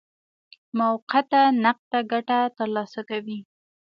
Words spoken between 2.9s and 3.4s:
کوي.